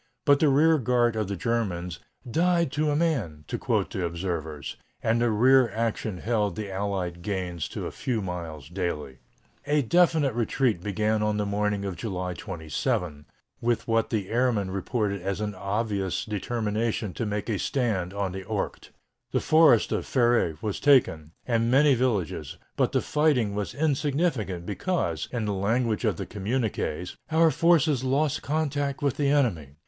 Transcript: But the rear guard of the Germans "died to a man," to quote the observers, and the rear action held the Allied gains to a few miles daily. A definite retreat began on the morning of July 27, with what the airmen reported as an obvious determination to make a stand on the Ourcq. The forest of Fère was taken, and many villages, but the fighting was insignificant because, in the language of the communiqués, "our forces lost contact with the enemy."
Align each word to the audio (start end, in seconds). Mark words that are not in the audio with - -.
But 0.25 0.39
the 0.39 0.49
rear 0.49 0.79
guard 0.79 1.15
of 1.15 1.27
the 1.27 1.35
Germans 1.35 1.99
"died 2.27 2.71
to 2.71 2.89
a 2.89 2.95
man," 2.95 3.43
to 3.47 3.59
quote 3.59 3.91
the 3.91 4.03
observers, 4.03 4.75
and 5.03 5.21
the 5.21 5.29
rear 5.29 5.69
action 5.69 6.17
held 6.17 6.55
the 6.55 6.71
Allied 6.71 7.21
gains 7.21 7.67
to 7.69 7.85
a 7.85 7.91
few 7.91 8.19
miles 8.19 8.67
daily. 8.67 9.19
A 9.67 9.83
definite 9.83 10.33
retreat 10.33 10.81
began 10.81 11.21
on 11.21 11.37
the 11.37 11.45
morning 11.45 11.85
of 11.85 11.97
July 11.97 12.33
27, 12.33 13.27
with 13.61 13.87
what 13.87 14.09
the 14.09 14.29
airmen 14.29 14.71
reported 14.71 15.21
as 15.21 15.39
an 15.39 15.53
obvious 15.53 16.25
determination 16.25 17.13
to 17.13 17.23
make 17.27 17.47
a 17.47 17.59
stand 17.59 18.11
on 18.11 18.31
the 18.31 18.43
Ourcq. 18.45 18.89
The 19.29 19.39
forest 19.39 19.91
of 19.91 20.07
Fère 20.07 20.59
was 20.63 20.79
taken, 20.79 21.31
and 21.45 21.69
many 21.69 21.93
villages, 21.93 22.57
but 22.75 22.91
the 22.91 23.01
fighting 23.01 23.53
was 23.53 23.75
insignificant 23.75 24.65
because, 24.65 25.29
in 25.31 25.45
the 25.45 25.53
language 25.53 26.05
of 26.05 26.17
the 26.17 26.25
communiqués, 26.25 27.15
"our 27.29 27.51
forces 27.51 28.03
lost 28.03 28.41
contact 28.41 29.03
with 29.03 29.17
the 29.17 29.29
enemy." 29.29 29.75